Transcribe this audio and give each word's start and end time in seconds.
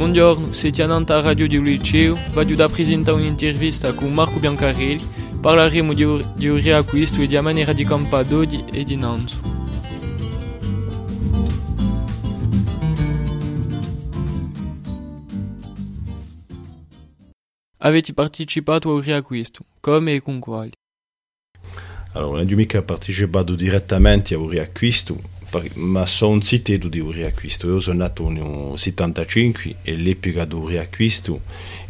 Buongiorno, 0.00 0.54
siete 0.54 0.82
a 0.82 1.20
Radio 1.20 1.46
di 1.46 1.60
Liceo, 1.60 2.16
vado 2.32 2.54
da 2.54 2.70
presentare 2.70 3.18
un'intervista 3.18 3.92
con 3.92 4.14
Marco 4.14 4.38
Biancarelli, 4.38 5.06
parleremo 5.38 5.92
di, 5.92 6.24
di 6.36 6.48
un 6.48 6.56
riacquisto 6.56 7.20
e 7.20 7.26
di 7.26 7.38
maniera 7.38 7.74
di 7.74 7.84
Campadodi 7.84 8.64
e 8.72 8.82
di 8.82 8.96
Nanzo. 8.96 9.40
Avete 17.80 18.14
partecipato 18.14 18.88
a 18.88 18.94
un 18.94 19.00
riacquisto, 19.02 19.66
come 19.80 20.14
e 20.14 20.22
con 20.22 20.38
quali? 20.38 20.72
Allora, 22.14 22.42
non 22.42 22.50
ho 22.50 22.56
mica 22.56 22.80
partecipato 22.80 23.54
direttamente 23.54 24.32
a 24.32 24.38
un 24.38 24.48
riacquisto, 24.48 25.20
ma 25.74 26.06
sono 26.06 26.40
citato 26.40 26.88
di 26.88 27.00
un 27.00 27.10
riacquisto. 27.10 27.66
Io 27.66 27.80
sono 27.80 27.98
nato 27.98 28.28
nel 28.28 28.78
75 28.78 29.76
e 29.82 29.96
l'epoca 29.96 30.44
del 30.44 30.60
riacquisto 30.60 31.42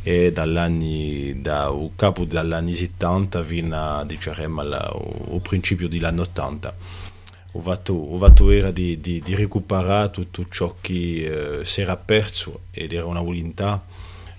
è 0.03 0.33
dall'anni, 0.33 1.41
da 1.41 1.73
capo 1.97 2.25
degli 2.25 2.53
anni 2.53 2.75
70 2.75 3.43
fino 3.43 3.77
a, 3.77 4.05
diciamo, 4.05 4.61
al 4.63 5.41
principio 5.43 5.89
degli 5.89 6.05
anni 6.05 6.21
80. 6.21 6.77
Ho 7.53 7.61
fatto, 7.61 7.95
ho 7.95 8.19
fatto 8.19 8.51
era 8.51 8.71
di, 8.71 9.01
di, 9.01 9.21
di, 9.21 9.35
recuperare 9.35 10.11
tutto 10.11 10.47
ciò 10.49 10.77
che 10.81 11.59
eh, 11.61 11.65
si 11.65 11.81
era 11.81 11.97
perso 11.97 12.61
ed 12.71 12.93
era 12.93 13.07
una 13.07 13.21
volontà 13.21 13.85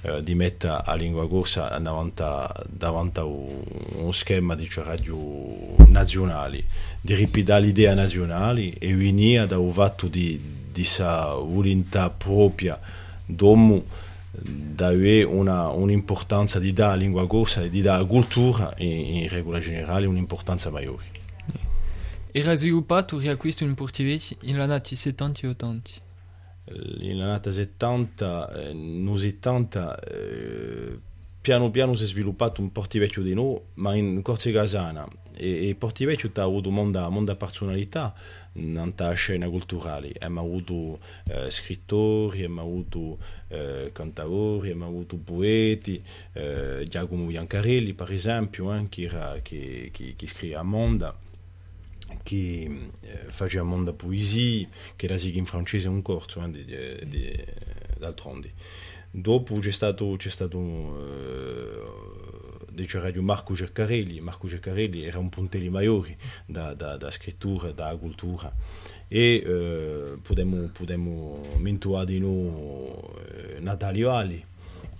eh, 0.01 0.23
di 0.23 0.33
mettere 0.33 0.81
la 0.85 0.95
lingua 0.95 1.27
corsa 1.27 1.77
davanti, 1.77 3.19
a 3.19 3.23
uno 3.23 4.11
schema 4.11 4.55
di 4.55 4.69
radio 4.75 5.75
nazionali, 5.87 6.65
di 6.99 7.13
ripidare 7.13 7.61
l'idea 7.61 7.93
nazionale 7.93 8.73
e 8.79 8.95
venire 8.95 9.45
da 9.45 9.59
un 9.59 9.71
fatto 9.71 10.07
di, 10.07 10.59
sa 10.83 11.33
volontà 11.35 12.09
propria 12.09 12.79
d'uomo 13.23 13.83
dare 14.31 15.23
una, 15.23 15.69
un'importanza 15.69 16.57
di 16.57 16.73
dare 16.73 16.93
alla 16.93 17.01
lingua 17.01 17.27
corsa 17.27 17.61
e 17.61 17.69
di 17.69 17.81
dare 17.81 17.97
alla 17.97 18.07
cultura 18.07 18.73
in, 18.77 19.17
in 19.17 19.29
regola 19.29 19.59
generale 19.59 20.07
un'importanza 20.07 20.71
maggiore. 20.71 21.09
Era 22.31 22.55
sviluppato 22.55 23.17
il 23.17 23.23
riacquisto 23.23 23.65
in 23.65 23.75
portoghese 23.75 24.37
negli 24.41 24.57
anni 24.57 24.81
70 24.83 25.41
e 25.41 25.47
80 25.49 25.91
negli 26.65 27.19
anni 27.19 27.51
70, 27.51 28.51
eh, 28.53 28.73
negli 28.73 29.17
70 29.17 29.99
eh, 29.99 30.99
piano 31.41 31.71
piano 31.71 31.95
si 31.95 32.03
è 32.03 32.07
sviluppato 32.07 32.61
un 32.61 32.71
Portivecchio 32.71 33.21
di 33.21 33.33
noi, 33.33 33.59
ma 33.75 33.95
in 33.95 34.21
Corte 34.21 34.51
Casana. 34.51 35.07
E, 35.35 35.69
e 35.69 35.75
Portivecchio 35.75 36.29
ha 36.35 36.41
avuto 36.43 36.69
molta, 36.69 37.09
molta 37.09 37.35
personalità 37.35 38.13
nella 38.53 39.13
scena 39.13 39.47
culturale, 39.47 40.09
abbiamo 40.09 40.41
avuto 40.41 40.99
eh, 41.25 41.49
scrittori, 41.49 42.39
abbiamo 42.43 42.61
avuto 42.61 43.17
eh, 43.47 43.89
cantatori, 43.93 44.71
abbiamo 44.71 44.87
avuto 44.87 45.15
poeti, 45.15 46.03
eh, 46.33 46.83
Giacomo 46.87 47.25
Biancarelli 47.25 47.93
per 47.93 48.11
esempio, 48.11 48.73
eh, 48.75 48.87
che, 48.89 49.09
che, 49.41 49.89
che, 49.91 50.13
che 50.15 50.27
scrive 50.27 50.55
a 50.55 50.63
Monda 50.63 51.15
che 52.23 52.89
eh, 53.01 53.25
faceva 53.29 53.63
molta 53.63 53.93
poesia, 53.93 54.67
che 54.95 55.05
era 55.05 55.15
in 55.21 55.45
francese 55.45 55.87
un 55.87 56.01
corso 56.01 56.43
eh, 56.43 57.45
d'altronde. 57.97 58.53
Dopo 59.13 59.59
c'è 59.59 59.71
stato, 59.71 60.15
c'è 60.17 60.29
stato 60.29 60.57
eh, 60.57 62.11
dice 62.71 62.99
Radio 62.99 63.21
Marco 63.21 63.55
Cercarelli, 63.55 64.21
Marco 64.21 64.47
Cercarelli 64.47 65.03
era 65.03 65.19
un 65.19 65.29
puntelli 65.29 65.69
maggiore 65.69 66.17
da, 66.45 66.73
da, 66.73 66.97
da 66.97 67.11
scrittura, 67.11 67.71
da 67.71 67.95
cultura. 67.97 68.53
E 69.07 69.43
eh, 69.45 70.17
potremmo 70.21 71.41
mentuare 71.57 72.05
di 72.05 72.19
noi 72.19 73.01
eh, 73.27 73.59
Natalio 73.59 74.11
Ali 74.11 74.41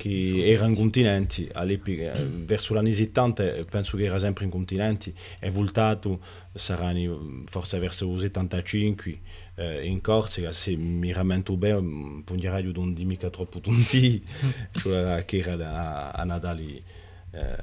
che 0.02 0.48
era 0.48 0.66
in 0.66 0.74
continenti 0.74 1.48
all'epoca, 1.54 2.14
verso 2.44 2.74
gli 2.74 2.78
anni 2.78 2.92
70 2.92 3.66
penso 3.70 3.98
che 3.98 4.06
era 4.06 4.18
sempre 4.18 4.46
in 4.46 4.50
continenti 4.50 5.14
è 5.38 5.52
voltato 5.52 6.20
saranno 6.56 7.42
forse 7.48 7.78
verso 7.78 8.12
i 8.12 8.20
75 8.20 9.20
eh, 9.54 9.86
in 9.86 10.02
Corsica. 10.02 10.52
Se 10.54 10.76
mi 10.76 11.14
rammento 11.14 11.56
bene 11.56 11.76
un 11.76 12.24
radio 12.26 12.72
non 12.72 12.96
di 12.96 13.06
mica 13.06 13.30
troppo 13.30 13.60
tonti 13.60 14.24
cioè 14.74 15.24
che 15.24 15.38
era 15.38 15.56
da, 15.56 16.10
a 16.10 16.24
Natali 16.24 16.84
eh, 17.30 17.56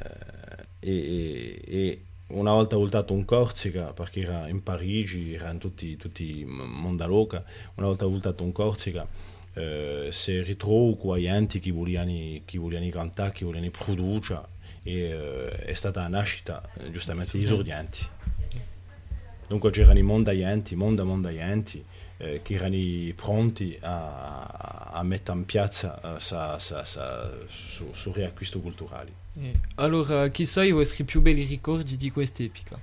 e, 0.79 0.91
e, 0.91 1.61
e, 1.67 2.03
una 2.29 2.53
volta 2.53 2.77
voltato 2.77 3.15
in 3.15 3.25
Corsica 3.25 3.93
perché 3.93 4.21
era 4.21 4.47
in 4.47 4.63
Parigi 4.63 5.35
erano 5.35 5.59
tutti, 5.59 5.97
tutti 5.97 6.45
mondaloca 6.47 7.43
una 7.75 7.89
volta 7.89 8.07
voltato 8.07 8.45
in 8.45 8.53
Corsica 8.53 9.37
eh, 9.59 10.09
si 10.13 10.41
ritrova 10.43 10.97
con 10.97 11.19
enti 11.19 11.59
che 11.59 11.73
vogliono, 11.73 12.41
che 12.45 12.59
vogliono 12.59 12.89
cantare, 12.91 13.33
che 13.33 13.45
vogliono 13.45 13.69
produrre 13.71 14.57
e 14.85 14.93
eh, 14.93 15.49
è 15.65 15.75
stata 15.75 16.03
la 16.03 16.09
nascita 16.09 16.63
eh, 16.79 16.91
giustamente 16.91 17.33
degli 17.33 17.45
esordienti. 17.45 18.07
Dunque 19.49 19.71
c'erano 19.71 19.99
i 19.99 20.03
mondaienti, 20.03 20.77
monda 20.77 21.05
mondaienti 21.05 21.83
eh, 22.19 22.41
che 22.43 22.55
erano 22.55 23.15
pronti 23.15 23.79
a, 23.81 24.91
a, 24.93 25.03
mettere 25.03 25.39
in 25.39 25.47
piazza 25.47 25.99
uh, 26.03 26.19
sa, 26.19 26.59
sa, 26.59 26.85
sa, 26.85 27.31
su, 27.49 27.89
su 27.93 28.13
riacquisto 28.13 28.61
culturale. 28.61 29.27
Allora, 29.77 30.29
chi 30.29 30.45
sono 30.45 30.67
i 30.67 30.73
vostri 30.73 31.05
più 31.05 31.21
belli 31.23 31.45
ricordi 31.45 31.97
di 31.97 32.11
questa 32.11 32.43
epoca? 32.43 32.79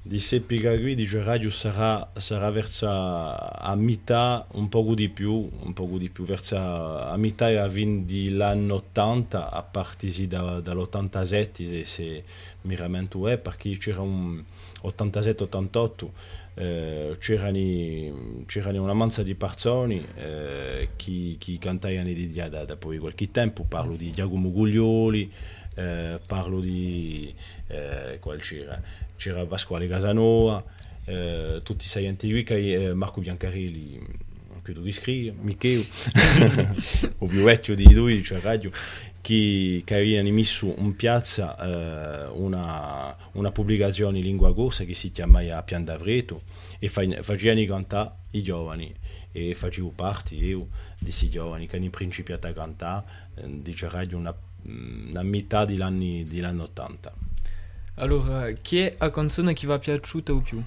Di 0.00 0.20
Seppica 0.20 0.78
qui 0.78 0.94
dice 0.94 1.22
radio 1.22 1.50
sarà, 1.50 2.12
sarà 2.16 2.50
verso 2.50 2.88
a 2.88 3.74
metà 3.76 4.46
un 4.52 4.68
poco 4.68 4.94
di 4.94 5.08
più 5.08 5.32
un 5.32 5.72
poco 5.74 5.98
di 5.98 6.08
più 6.08 6.24
verso 6.24 6.56
a 6.56 7.16
metà 7.16 7.50
e 7.50 7.56
a 7.56 7.68
fine 7.68 8.04
dell'anno 8.04 8.76
80 8.76 9.50
a 9.50 9.62
partire 9.62 10.26
da, 10.26 10.60
dall'87 10.60 11.24
se, 11.52 11.84
se 11.84 12.24
mi 12.62 12.76
rammento 12.76 13.26
è 13.28 13.38
perché 13.38 13.76
c'era 13.76 14.00
un 14.00 14.42
87-88 14.82 16.08
eh, 16.54 17.16
c'erano, 17.18 18.82
una 18.82 18.94
manza 18.94 19.22
di 19.22 19.34
persone 19.34 20.04
eh, 20.16 20.88
che, 20.96 21.36
che 21.38 21.58
cantavano 21.60 22.04
di, 22.04 22.30
da, 22.30 22.48
da, 22.48 22.76
poi 22.76 22.98
qualche 22.98 23.30
tempo 23.30 23.64
parlo 23.64 23.94
di 23.94 24.10
Giacomo 24.12 24.50
Guglioli 24.50 25.30
eh, 25.74 26.18
parlo 26.26 26.60
di 26.60 27.32
eh, 27.66 28.18
qual 28.20 28.40
c'era 28.40 29.06
c'era 29.18 29.44
Pasquale 29.44 29.86
Casanova, 29.86 30.64
eh, 31.04 31.60
tutti 31.62 31.84
i 31.84 31.88
salienti 31.88 32.30
qui, 32.30 32.72
eh, 32.72 32.94
Marco 32.94 33.20
Biancarelli, 33.20 34.00
credo 34.62 34.80
di 34.80 34.92
scrivere, 34.92 35.36
Micheo, 35.40 35.82
o 37.18 37.26
più 37.26 37.42
vecchio 37.42 37.74
di 37.74 37.92
lui, 37.92 38.22
cioè 38.22 38.40
radio, 38.40 38.70
che, 39.20 39.82
che 39.84 39.94
avevano 39.94 40.30
messo 40.30 40.72
in 40.78 40.94
piazza 40.94 41.56
eh, 41.58 42.28
una, 42.28 43.14
una, 43.32 43.50
pubblicazione 43.50 44.18
in 44.18 44.24
lingua 44.24 44.54
corsa 44.54 44.84
che 44.84 44.94
si 44.94 45.10
chiama 45.10 45.42
Pian 45.62 45.84
d'Avreto 45.84 46.42
e 46.78 46.88
facevano 46.88 47.64
cantare 47.66 48.12
i 48.30 48.42
giovani 48.42 48.94
e 49.32 49.54
facevo 49.54 49.90
parte 49.90 50.34
io 50.34 50.68
di 50.98 51.04
questi 51.06 51.28
giovani 51.28 51.66
che 51.66 51.76
hanno 51.76 51.90
principiato 51.90 52.46
a 52.46 52.52
cantare 52.52 53.04
eh, 53.34 53.62
dice 53.62 53.88
radio 53.88 54.16
una, 54.16 54.34
una 54.62 55.22
metà 55.22 55.64
anni 55.82 56.24
80 56.60 57.27
allora, 57.98 58.50
chi 58.52 58.78
è 58.78 58.94
la 58.98 59.10
canzone 59.10 59.54
che 59.54 59.66
vi 59.66 59.72
è 59.72 59.78
piaciuta 59.78 60.32
di 60.32 60.40
più? 60.40 60.62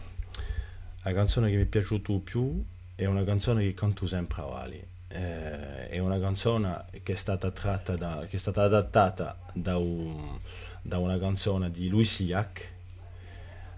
La 1.03 1.13
canzone 1.13 1.49
che 1.49 1.55
mi 1.55 1.63
è 1.63 1.65
piaciuta 1.65 2.11
più 2.23 2.61
è 2.93 3.05
una 3.05 3.23
canzone 3.23 3.63
che 3.63 3.73
canto 3.73 4.05
sempre 4.05 4.41
a 4.41 4.45
Vali. 4.45 4.85
Eh, 5.07 5.87
è 5.89 5.97
una 5.99 6.19
canzone 6.19 6.85
che 7.03 7.13
è 7.13 7.15
stata, 7.15 7.49
tratta 7.51 7.95
da, 7.95 8.25
che 8.29 8.35
è 8.35 8.39
stata 8.39 8.63
adattata 8.63 9.37
da, 9.53 9.77
un, 9.77 10.37
da 10.81 10.97
una 10.97 11.17
canzone 11.17 11.71
di 11.71 11.87
Louis 11.87 12.13
Siak. 12.13 12.71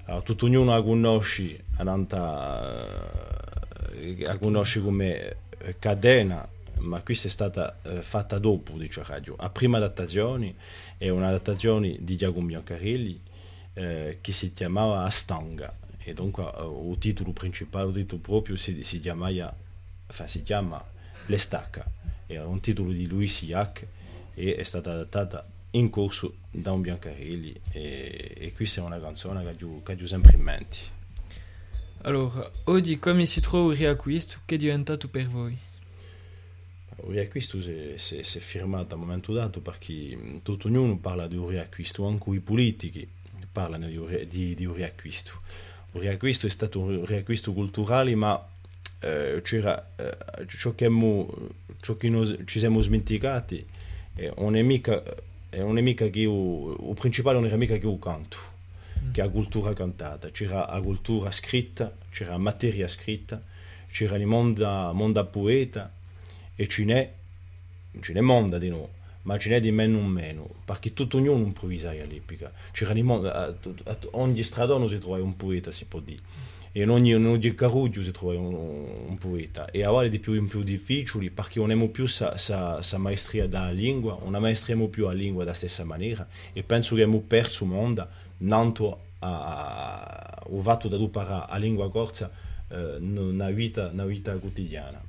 Allora, 0.06 0.24
tutto 0.24 0.46
ognuno 0.46 0.72
la 0.72 0.82
conosce, 0.82 1.64
la 1.78 1.98
conosce 4.40 4.82
come 4.82 5.36
Cadena, 5.78 6.48
ma 6.80 7.02
questa 7.02 7.28
è 7.28 7.32
stata 7.32 7.78
eh, 7.84 8.02
fatta 8.02 8.40
dopo, 8.40 8.78
dice 8.78 9.04
Radio. 9.04 9.36
La 9.38 9.50
prima 9.52 9.78
adattazione 9.78 10.56
è 10.98 11.10
un'adattazione 11.10 11.98
di 12.00 12.18
Giacomo 12.18 12.48
Biancarelli 12.48 13.32
eh, 13.74 14.20
che 14.22 14.32
si 14.32 14.54
chiamava 14.54 15.04
Astanga 15.04 15.76
e 16.06 16.14
dunque 16.14 16.44
uh, 16.44 16.92
il 16.92 16.98
titolo 16.98 17.32
principale, 17.32 17.88
il 17.88 17.96
titolo 17.96 18.22
proprio 18.22 18.56
si, 18.56 18.84
si, 18.84 19.00
chiamava, 19.00 19.56
enfin, 20.08 20.28
si 20.28 20.44
chiama 20.44 20.84
L'Estacca, 21.28 21.86
era 22.28 22.46
un 22.46 22.60
titolo 22.60 22.92
di 22.92 23.08
Luis 23.08 23.38
Siak 23.38 23.88
e 24.34 24.56
è 24.56 24.64
stata 24.64 24.92
adattata 24.92 25.48
in 25.72 25.90
corso 25.90 26.36
da 26.52 26.72
un 26.72 26.82
Biancarelli 26.82 27.60
e, 27.72 28.34
e 28.38 28.54
questa 28.54 28.82
è 28.82 28.84
una 28.84 29.00
canzone 29.00 29.44
che 29.56 29.64
ho, 29.64 29.82
che 29.82 29.98
ho 30.02 30.08
sempre 30.08 30.36
in 30.36 30.42
mente. 30.42 30.78
Allora, 32.02 32.52
oggi 32.66 33.00
come 33.00 33.26
si 33.26 33.40
trova 33.40 33.72
il 33.72 33.80
riacquisto? 33.80 34.40
Che 34.44 34.56
è 34.56 34.58
diventato 34.58 35.08
per 35.08 35.28
voi? 35.28 35.58
Il 37.06 37.14
riacquisto 37.14 37.62
si 37.62 38.18
è 38.18 38.24
firmato 38.24 38.94
a 38.94 38.98
un 38.98 39.06
momento 39.06 39.32
dato 39.32 39.62
perché 39.62 40.40
tutto 40.44 40.68
ognuno 40.68 40.98
parla 40.98 41.28
di 41.28 41.38
un 41.38 41.48
riacquisto, 41.48 42.06
anche 42.06 42.30
i 42.32 42.40
politici 42.40 43.08
parlano 43.54 43.88
di, 43.88 44.28
di, 44.28 44.56
di 44.56 44.66
un 44.66 44.74
riacquisto. 44.74 45.40
Un 45.92 46.02
riacquisto 46.02 46.48
è 46.48 46.50
stato 46.50 46.82
un 46.82 47.06
riacquisto 47.06 47.54
culturale, 47.54 48.14
ma 48.16 48.46
eh, 49.00 49.42
c'era 49.44 49.92
eh, 49.96 50.46
ciò 50.48 50.74
che, 50.76 50.90
mo, 50.90 51.32
ciò 51.80 51.96
che 51.96 52.10
noi 52.10 52.42
ci 52.46 52.60
siamo 52.60 52.82
dimenticati 52.82 53.66
non 54.38 54.56
è 54.56 54.62
mica, 54.62 55.04
è 55.50 55.60
non 55.60 55.78
è 55.78 55.82
mica 55.82 56.08
che 56.08 56.20
io, 56.20 56.90
il 56.90 56.96
principale 56.96 57.38
non 57.40 57.48
era 57.48 57.58
mica 57.58 57.78
che 57.78 57.88
il 57.88 58.00
canto 58.00 58.38
mm. 59.00 59.12
che 59.12 59.22
la 59.22 59.30
cultura 59.30 59.74
cantata 59.74 60.30
c'era 60.30 60.68
la 60.72 60.82
cultura 60.82 61.32
scritta 61.32 61.96
c'era 62.12 62.32
la 62.32 62.38
materia 62.38 62.88
scritta 62.88 63.42
c'era 63.92 64.16
il 64.18 64.26
mondo, 64.26 64.92
mondo 64.94 65.26
poeta 65.26 65.92
e 66.56 66.68
ce 66.68 66.84
n'è 66.86 67.14
ce 68.00 68.14
n'è 68.14 68.22
mondo 68.22 68.58
di 68.58 68.70
noi 68.70 68.88
ma 69.24 69.38
ce 69.38 69.50
n'è 69.50 69.60
di 69.60 69.72
meno 69.72 70.00
in 70.00 70.08
meno, 70.08 70.50
perché 70.66 70.94
tutto 70.94 71.18
ognuno 71.18 71.44
improvvisava 71.44 72.02
all'epoca. 72.02 72.52
C'era 72.72 72.94
a, 72.94 73.56
a, 73.84 73.98
ogni 74.12 74.44
stradone 74.44 74.88
si 74.88 74.98
trovava 75.00 75.24
un 75.24 75.36
poeta, 75.36 75.72
si 75.72 75.86
può 75.86 76.00
dire, 76.00 76.22
e 76.72 76.82
in 76.82 76.90
ogni, 76.90 77.12
in 77.12 77.26
ogni 77.26 77.56
si 78.04 78.12
trovava 78.12 78.40
un, 78.40 78.54
un, 79.08 79.18
poeta. 79.18 79.70
E 79.70 79.84
a 79.84 80.08
di 80.08 80.20
più 80.20 80.34
in 80.34 80.48
più 80.48 80.64
difficili, 80.64 81.30
perché 81.30 81.60
non 81.60 81.70
abbiamo 81.70 81.90
più 81.90 82.06
sa 82.08 82.98
maestria 82.98 83.48
da 83.48 83.70
lingua, 83.70 84.20
non 84.22 84.42
maestriamo 84.42 84.88
più 84.88 85.06
la 85.06 85.14
lingua 85.14 85.44
della 85.44 85.56
stessa 85.56 85.84
maniera, 85.84 86.28
e 86.52 86.64
penso 86.64 86.96
che 86.96 87.04
abbiamo 87.04 87.22
perso 87.22 87.64
il 87.64 87.70
mondo, 87.70 88.08
nanto 88.40 89.00
a, 89.20 89.28
a, 89.30 90.44
o 90.48 90.62
fatto 90.62 90.90
da 90.90 90.98
imparare 90.98 91.46
la 91.50 91.58
lingua 91.58 91.90
corsa 91.90 92.30
eh, 92.68 92.98
nella 93.00 93.52
vita, 93.52 93.90
vita 94.06 94.36
quotidiana. 94.36 95.02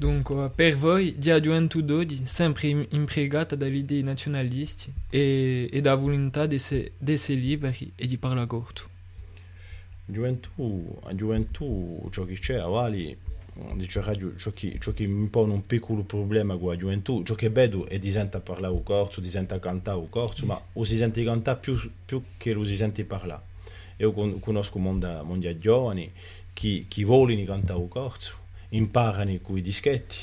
Dunque, 0.00 0.48
per 0.48 0.78
voi, 0.78 1.18
dia 1.18 1.38
gioventù 1.40 1.82
d'oggi 1.82 2.24
sempre 2.24 2.68
impregata 2.68 3.54
da 3.54 3.66
idee 3.66 4.00
nazionalisti 4.00 4.90
e, 5.10 5.68
e 5.70 5.80
da 5.82 5.94
volontà 5.94 6.46
di 6.46 6.54
essere 6.54 7.38
liberi 7.38 7.92
e 7.94 8.06
di 8.06 8.16
parlare 8.16 8.46
corto. 8.46 8.88
Gioventù, 10.06 10.98
gioventù, 11.12 12.08
ciò 12.10 12.24
che 12.24 12.38
c'è, 12.38 12.54
a 12.54 12.68
Vali, 12.68 13.14
dice 13.74 14.00
radio, 14.00 14.34
ciò 14.38 14.52
che, 14.52 14.78
ciò 14.80 14.92
che 14.92 15.06
mi 15.06 15.28
pone 15.28 15.52
un 15.52 15.66
piccolo 15.66 16.00
problema 16.00 16.56
con 16.56 16.70
la 16.70 16.76
gioventù, 16.78 17.22
ciò 17.22 17.34
che 17.34 17.50
vedo 17.50 17.86
è 17.86 17.98
di 17.98 18.10
sentire 18.10 18.42
parlare 18.42 18.72
o 18.72 18.82
corso, 18.82 19.20
di 19.20 19.28
sentire 19.28 19.60
cantare 19.60 19.98
o 19.98 20.08
corso, 20.08 20.46
mm. 20.46 20.48
ma 20.48 20.58
o 20.72 20.82
si 20.82 20.96
sente 20.96 21.22
cantare 21.22 21.58
più, 21.60 21.78
più 22.06 22.22
che 22.38 22.54
lo 22.54 22.64
si 22.64 22.74
sente 22.74 23.04
parlare. 23.04 23.42
Io 23.98 24.12
conosco 24.12 24.78
un 24.78 24.82
mondo, 24.82 25.22
mondo 25.24 25.58
giovani 25.58 26.10
che, 26.54 26.86
che 26.88 27.04
vogliono 27.04 27.44
cantare 27.44 27.78
o 27.78 27.86
corso, 27.86 28.39
imparano 28.70 29.38
con 29.42 29.56
i 29.56 29.62
dischetti 29.62 30.16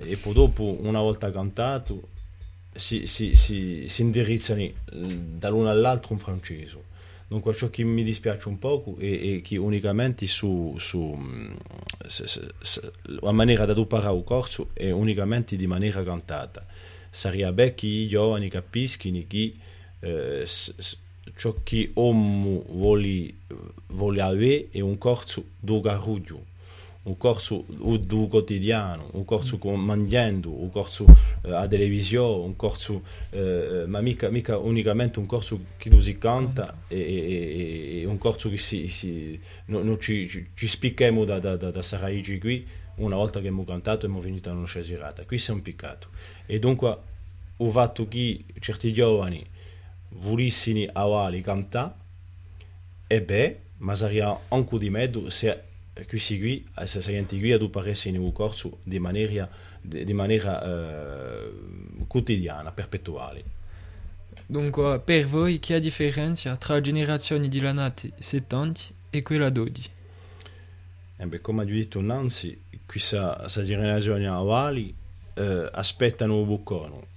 e 0.00 0.16
poi 0.16 0.32
dopo, 0.32 0.76
una 0.80 1.00
volta 1.00 1.32
cantato, 1.32 2.08
si, 2.74 3.06
si, 3.06 3.34
si, 3.34 3.86
si 3.88 4.02
indirizzano 4.02 4.70
dall'uno 4.92 5.68
all'altro 5.68 6.14
in 6.14 6.20
francese. 6.20 6.86
Dunque 7.26 7.52
ciò 7.52 7.68
che 7.68 7.82
mi 7.82 8.04
dispiace 8.04 8.48
un 8.48 8.58
po' 8.58 8.96
è, 8.98 9.40
che 9.42 9.56
unicamente 9.56 10.26
su, 10.26 10.76
su 10.78 11.18
se, 12.06 12.26
se, 12.26 12.48
se, 12.60 12.92
la 13.02 13.32
maniera 13.32 13.66
da 13.66 13.76
imparare 13.76 14.16
il 14.16 14.24
corso 14.24 14.70
è 14.72 14.90
unicamente 14.90 15.56
di 15.56 15.66
maniera 15.66 16.02
cantata. 16.02 16.64
Sarebbe 17.10 17.74
che 17.74 17.86
i 17.86 18.08
giovani 18.08 18.48
capiscono 18.48 19.20
che 19.26 19.54
eh, 20.00 20.46
ciò 21.36 21.56
che 21.64 21.90
l'uomo 21.92 22.64
vuole, 22.70 23.34
vuole 23.88 24.20
avere 24.22 24.68
è 24.70 24.80
un 24.80 24.96
corso 24.96 25.44
do 25.58 25.80
garuglio 25.80 26.56
un 27.08 27.16
corso 27.16 27.64
do 27.66 28.26
quotidiano, 28.28 29.08
un 29.12 29.24
corso 29.24 29.56
mm. 29.56 29.58
con 29.58 29.80
mangiando, 29.80 30.50
un 30.50 30.70
corso 30.70 31.06
eh, 31.42 31.52
a 31.52 31.66
televisione, 31.66 32.44
un 32.44 32.56
corso, 32.56 33.02
eh, 33.30 33.84
ma 33.86 34.00
mica, 34.00 34.28
mica, 34.28 34.58
unicamente 34.58 35.18
un 35.18 35.26
corso 35.26 35.58
che 35.78 35.90
si 36.00 36.18
canta 36.18 36.82
e, 36.86 36.98
e, 36.98 38.00
e, 38.00 38.04
un 38.04 38.18
corso 38.18 38.50
che 38.50 38.58
si, 38.58 38.88
si 38.88 39.40
no, 39.66 39.82
no, 39.82 39.96
ci, 39.98 40.28
ci, 40.28 40.50
ci 40.54 40.68
spicchiamo 40.68 41.24
da, 41.24 41.40
da, 41.40 41.56
da, 41.56 41.70
da 41.70 41.82
Saraigi 41.82 42.38
qui 42.38 42.66
una 42.96 43.16
volta 43.16 43.40
che 43.40 43.46
abbiamo 43.46 43.64
cantato 43.64 44.04
e 44.04 44.08
abbiamo 44.08 44.20
venuto 44.20 44.50
a 44.50 44.52
una 44.52 44.66
scerata. 44.66 45.24
Qui 45.24 45.42
è 45.46 45.50
un 45.50 45.62
peccato. 45.62 46.08
E 46.46 46.58
dunque 46.58 46.96
ho 47.56 47.68
fatto 47.70 48.06
che 48.06 48.44
certi 48.60 48.92
giovani 48.92 49.44
volessero 50.10 50.90
a 50.92 51.30
cantare, 51.42 51.94
e 53.06 53.22
beh, 53.22 53.60
ma 53.78 53.94
sarebbe 53.94 54.36
anche 54.48 54.78
di 54.78 54.90
mezzo 54.90 55.30
se 55.30 55.67
qui 56.06 56.18
se 56.18 56.34
si 57.00 57.38
qui 57.38 57.52
ad 57.52 57.62
apparire 57.62 58.08
in 58.08 58.18
un 58.18 58.32
corso 58.32 58.78
di 58.82 58.98
maniera, 58.98 59.48
di 59.80 60.12
maniera 60.12 60.62
eh, 60.62 61.50
quotidiana, 62.06 62.70
perpetuale. 62.72 63.56
Dunque, 64.46 65.00
per 65.00 65.26
voi, 65.26 65.58
che 65.58 65.78
differenza 65.78 66.56
tra 66.56 66.80
generazioni 66.80 67.48
di 67.48 67.60
lanati 67.60 68.10
70 68.16 68.80
e 69.10 69.22
quella 69.22 69.50
d'oggi? 69.50 69.84
Eh 71.16 71.26
beh, 71.26 71.40
come 71.40 71.62
ho 71.62 71.66
detto 71.66 72.00
Nancy, 72.00 72.58
questa 72.86 73.46
generazione 73.64 74.26
attuale 74.26 74.92
eh, 75.34 75.68
aspettano 75.72 76.38
un 76.38 76.46
buccono 76.46 77.16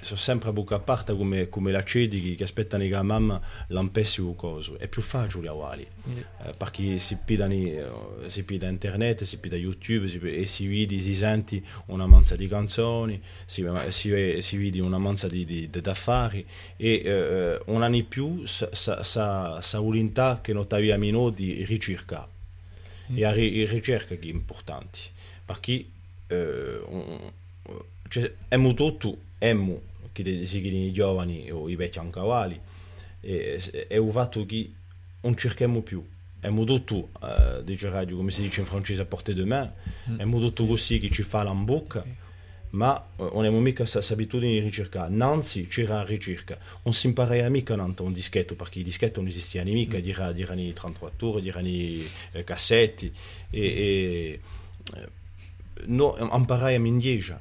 sono 0.00 0.18
sempre 0.18 0.48
a 0.48 0.52
bocca 0.52 0.76
aperta 0.76 1.14
come, 1.14 1.48
come 1.48 1.72
la 1.72 1.82
cedi 1.82 2.34
che 2.34 2.42
aspettano 2.42 2.84
che 2.84 2.90
la 2.90 3.02
mamma 3.02 3.40
l'ampessi 3.68 4.20
o 4.20 4.34
coso 4.34 4.78
è 4.78 4.88
più 4.88 5.02
facile 5.02 5.48
a 5.48 5.52
Wali 5.52 5.86
mm. 5.86 6.16
eh, 6.16 6.52
perché 6.56 6.98
si 6.98 7.16
pidano 7.24 7.52
eh, 7.52 7.88
si 8.26 8.44
pida 8.44 8.68
internet 8.68 9.24
si 9.24 9.38
pida 9.38 9.56
youtube 9.56 10.08
si, 10.08 10.18
e 10.18 10.46
si 10.46 10.66
vede 10.66 10.98
si 11.00 11.14
sente 11.14 11.62
una 11.86 12.06
manza 12.06 12.36
di 12.36 12.46
canzoni 12.48 13.20
si, 13.44 13.66
si, 13.88 14.38
si 14.40 14.56
vede 14.56 14.80
una 14.80 14.98
manza 14.98 15.28
di, 15.28 15.44
di, 15.44 15.68
di 15.68 15.80
affari 15.84 16.46
e 16.76 17.02
eh, 17.04 17.60
un 17.66 17.82
anno 17.82 17.96
in 17.96 18.08
più 18.08 18.44
sa, 18.46 19.60
volontà 19.74 20.40
che 20.42 20.52
non 20.52 20.66
abbiamo 20.70 21.30
di 21.30 21.64
ricerca. 21.64 22.28
Mm. 23.10 23.16
e 23.16 23.20
la 23.20 23.32
ricerca 23.32 24.14
che 24.14 24.28
è 24.28 24.30
importante 24.30 24.98
perché 25.44 25.84
eh, 26.28 26.80
cioè, 28.08 28.32
è 28.48 28.74
tutto 28.74 29.28
siguino 30.44 30.76
i 30.76 30.92
giovani 30.92 31.50
o 31.50 31.68
i 31.68 31.76
vecchi 31.76 31.98
ancavali 31.98 32.60
e, 33.20 33.86
è 33.88 33.96
un 33.96 34.10
fatto 34.10 34.44
che 34.46 34.70
non 35.22 35.36
cerchiamo 35.36 35.80
più. 35.82 36.04
È 36.40 36.46
un 36.46 36.64
tutto 36.64 37.10
uh, 37.20 37.62
dice 37.62 37.90
radio 37.90 38.16
come 38.16 38.30
si 38.30 38.40
dice 38.40 38.60
in 38.60 38.66
francese 38.66 39.02
a 39.02 39.04
portée 39.04 39.34
de 39.34 39.44
main. 39.44 39.70
È 40.16 40.22
un 40.22 40.30
tutto 40.30 40.66
così 40.66 40.98
che 40.98 41.10
ci 41.10 41.22
fa 41.22 41.42
la 41.42 41.52
bocca 41.52 42.04
ma 42.70 43.04
non 43.16 43.38
abbiamo 43.38 43.58
mica 43.58 43.84
questa 43.84 44.12
abitudine 44.12 44.52
di 44.52 44.60
ricercare 44.60 45.12
Nanzi 45.12 45.66
c'era 45.66 45.96
la 45.96 46.04
ricerca 46.04 46.56
non 46.84 46.94
si 46.94 47.08
imparava 47.08 47.48
mica 47.48 47.74
tanto 47.74 48.04
un 48.04 48.12
dischetto 48.12 48.54
perché 48.54 48.78
i 48.78 48.84
dischetti 48.84 49.18
non 49.18 49.28
esistevano 49.28 49.72
mica 49.72 49.98
mm. 49.98 50.00
dirà, 50.00 50.30
dirano 50.30 50.60
i 50.60 50.72
34 50.72 51.28
ore 51.28 51.40
dirano 51.40 51.66
i 51.66 52.08
eh, 52.30 52.44
cassetti 52.44 53.12
e, 53.50 53.60
e 53.60 54.40
eh, 54.94 55.08
no, 55.86 56.16
imparavamo 56.16 56.86
in 56.86 56.98
10 56.98 57.34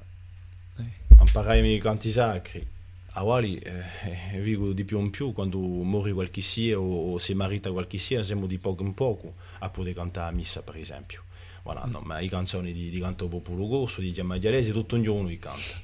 imparai 1.29 1.75
i 1.75 1.77
canti 1.77 2.09
sacri. 2.09 2.65
A 3.13 3.23
Wali 3.23 3.59
eh, 3.59 4.39
vivo 4.41 4.73
di 4.73 4.83
più 4.83 4.99
in 4.99 5.11
più 5.11 5.31
quando 5.31 5.59
muore 5.59 6.11
qualche 6.11 6.41
sia 6.41 6.79
o, 6.79 7.13
o 7.13 7.17
si 7.19 7.35
marita 7.35 7.71
qualche 7.71 7.99
sia, 7.99 8.23
siamo 8.23 8.47
di 8.47 8.57
poco 8.57 8.81
in 8.81 8.95
poco 8.95 9.35
a 9.59 9.69
poter 9.69 9.93
cantare 9.93 10.29
a 10.29 10.31
missa 10.31 10.63
per 10.63 10.77
esempio. 10.77 11.23
Voilà, 11.61 11.85
mm. 11.85 11.91
no, 11.91 12.01
ma 12.03 12.19
i 12.19 12.29
canzoni 12.29 12.73
di, 12.73 12.89
di 12.89 12.99
canto 12.99 13.27
popolo 13.27 13.67
corso, 13.67 14.01
di 14.01 14.11
giammagliaresi, 14.11 14.71
tutto 14.71 14.95
un 14.95 15.03
giorno 15.03 15.27
li 15.27 15.37
canta. 15.37 15.77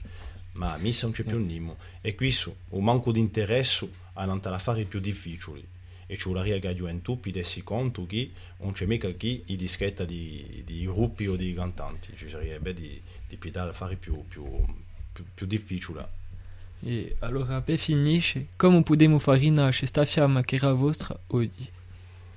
Ma 0.54 0.74
a 0.74 0.78
missa 0.78 1.06
non 1.06 1.14
c'è 1.14 1.24
più 1.24 1.38
mm. 1.38 1.46
nimo. 1.46 1.78
E 2.02 2.16
questo, 2.16 2.56
un 2.70 2.84
manco 2.84 3.12
di 3.12 3.20
interesse 3.20 3.88
a 4.14 4.26
non 4.26 4.40
affari 4.44 4.86
più 4.86 5.00
difficili. 5.00 5.64
E 6.08 6.18
ci 6.18 6.28
vorrebbe 6.28 6.60
che 6.60 6.68
la 6.68 6.76
gioventù 6.76 7.20
pidessi 7.20 7.62
conto 7.62 8.08
che 8.08 8.32
non 8.60 8.72
c'è 8.72 8.86
mica 8.86 9.12
chi 9.12 9.44
i 9.48 9.56
dischetta 9.56 10.06
di, 10.06 10.64
di 10.66 10.86
gruppi 10.86 11.28
o 11.28 11.36
di 11.36 11.54
cantanti. 11.54 12.14
Ci 12.16 12.30
sarebbe 12.30 12.74
di, 12.74 13.00
di 13.28 13.38
affari 13.54 13.96
più, 13.96 14.26
più 14.28 14.44
più, 15.16 15.24
più 15.34 15.48
difficile. 15.48 16.08
E 16.82 17.16
allora 17.20 17.62
per 17.62 17.78
finire, 17.78 18.48
come 18.58 18.84
possiamo 18.84 19.18
far 19.18 19.40
rinascere 19.40 19.90
questa 19.90 20.04
fiamma 20.04 20.44
che 20.44 20.56
era 20.56 20.74
vostra 20.74 21.18
oggi? 21.28 21.70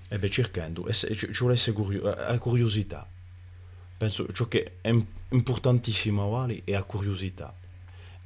E 0.09 0.19
beh, 0.19 0.31
cercando, 0.31 0.91
ci 0.93 1.33
vuole 1.41 1.55
essere 1.55 1.73
curio- 1.77 2.03
la 2.05 2.39
curiosità. 2.39 3.07
Penso 3.99 4.33
ciò 4.33 4.47
che 4.47 4.77
è 4.81 4.95
importantissimo 5.31 6.47
è 6.65 6.71
la 6.71 6.85
curiosità. 6.85 7.53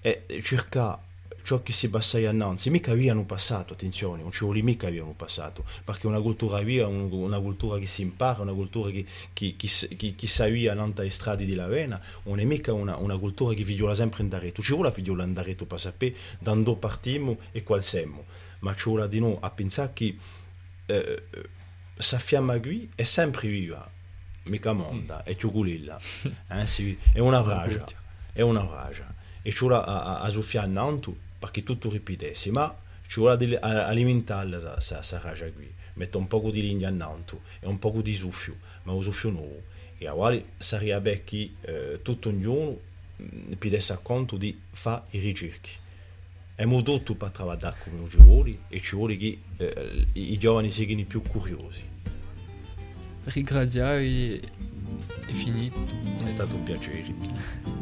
E 0.01 0.27
cercare 0.43 1.11
ciò 1.43 1.63
che 1.63 1.73
si 1.73 1.89
passa 1.89 2.19
innanzi, 2.19 2.71
mica 2.71 2.95
via 2.95 3.15
un 3.15 3.27
passato, 3.27 3.73
attenzione, 3.73 4.23
non 4.23 4.33
ci 4.33 4.45
vuole 4.45 4.63
mica 4.63 4.89
via 4.89 5.05
un 5.05 5.17
passato, 5.17 5.65
perché 5.85 6.07
una 6.07 6.21
cultura 6.21 6.61
via, 6.61 6.87
una 6.87 7.41
cultura 7.41 7.79
che 7.79 7.87
si 7.87 8.03
impara, 8.03 8.43
una 8.43 8.53
cultura 8.53 8.91
che, 8.91 9.05
che, 9.33 9.57
che, 9.57 10.15
che, 10.15 10.27
sa 10.27 10.47
via 10.47 10.75
nante 10.75 11.09
strade 11.11 11.45
di 11.45 11.55
Lavena, 11.55 12.01
non 12.25 12.39
è 12.39 12.45
mica 12.45 12.73
una, 12.73 12.97
una 12.97 13.19
cultura 13.19 13.55
che 13.55 13.65
figliola 13.65 13.95
sempre 13.95 14.23
in 14.23 14.29
daretto, 14.29 14.63
ci 14.63 14.73
vuole 14.75 14.93
figliola 14.93 15.25
in 15.25 15.33
daretto 15.33 15.67
per 15.67 15.81
sapere 15.81 16.15
da 16.39 16.55
dove 16.55 16.79
partiamo 16.79 17.39
e 17.51 17.63
qual 17.63 17.83
siamo, 17.83 18.25
ma 18.61 18.75
ci 18.75 18.89
vuole 18.89 19.09
di 19.09 19.21
noi 19.21 19.37
a 19.41 19.51
pensare 19.51 19.91
che 19.93 20.17
eh, 20.87 21.23
questa 21.95 22.19
fiamma 22.19 22.59
qui 22.59 22.91
è 22.95 23.05
sempre 23.05 23.49
viva, 23.49 23.89
mica 24.45 24.73
monda, 24.73 25.23
è 25.23 25.37
ciugulilla, 25.37 25.99
eh, 26.49 26.99
è 27.13 27.19
una 27.19 27.41
ragia, 27.43 27.85
è 28.33 28.41
una 28.41 28.65
ragia, 28.65 29.15
e 29.43 29.51
ci 29.51 29.59
vuole 29.59 29.77
a, 29.77 29.83
a, 29.85 30.21
a 30.21 30.29
soffiare 30.31 30.67
perché 31.43 31.65
tutto 31.65 31.91
ripetessi, 31.91 32.53
ma 32.53 32.73
ci 33.09 33.19
vuole 33.19 33.59
alimentarla 33.59 34.75
questa 34.75 35.21
ragia 35.21 35.51
qui. 35.51 35.69
Mette 35.95 36.17
un 36.17 36.29
po' 36.29 36.51
di 36.53 36.63
linea 36.63 36.89
innanto 36.89 37.41
e 37.59 37.67
un 37.67 37.81
po' 37.81 38.01
di 38.01 38.15
soffio 38.15 38.57
ma 38.85 38.93
un 38.93 39.03
soffio 39.03 39.31
nuovo. 39.31 39.63
E 39.99 40.07
a 40.07 40.13
quale 40.13 40.45
sarebbe 40.59 41.25
che 41.25 41.51
eh, 41.63 41.99
tutto 42.01 42.29
un 42.29 42.41
giorno 42.41 42.81
mm, 43.21 43.53
più 43.55 43.71
conto 44.03 44.37
di 44.37 44.57
fare 44.71 45.03
i 45.11 45.19
ricerche 45.19 45.71
è 46.55 46.65
molto 46.65 47.01
per 47.01 47.33
lavorare 47.37 47.77
come 47.83 48.09
ci 48.09 48.19
vuole 48.19 48.59
e 48.69 48.81
ci 48.81 48.95
vuole 48.95 49.17
che 49.17 49.39
eh, 49.57 50.07
i 50.13 50.39
giovani 50.39 50.71
siano 50.71 51.03
più 51.05 51.23
curiosi. 51.23 51.83
Rigradia 53.25 53.97
è, 53.97 54.41
è 54.41 55.33
finito. 55.33 55.77
È 56.25 56.31
stato 56.31 56.55
un 56.55 56.63
piacere 56.63 57.81